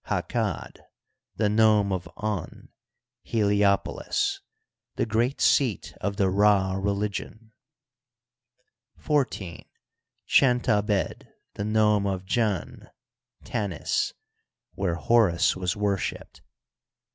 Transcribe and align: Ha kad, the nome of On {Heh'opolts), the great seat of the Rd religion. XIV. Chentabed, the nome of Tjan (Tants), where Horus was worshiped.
Ha 0.05 0.23
kad, 0.23 0.79
the 1.35 1.47
nome 1.47 1.91
of 1.91 2.09
On 2.17 2.69
{Heh'opolts), 3.23 4.39
the 4.95 5.05
great 5.05 5.39
seat 5.39 5.93
of 6.01 6.15
the 6.17 6.27
Rd 6.27 6.83
religion. 6.83 7.51
XIV. 8.99 9.67
Chentabed, 10.27 11.27
the 11.53 11.63
nome 11.65 12.07
of 12.07 12.25
Tjan 12.25 12.89
(Tants), 13.53 14.15
where 14.73 14.95
Horus 14.95 15.55
was 15.55 15.75
worshiped. 15.75 16.41